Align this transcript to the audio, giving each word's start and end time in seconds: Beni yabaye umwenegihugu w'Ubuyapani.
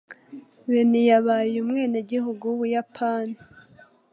Beni 0.71 1.01
yabaye 1.09 1.55
umwenegihugu 1.63 2.43
w'Ubuyapani. 2.49 3.37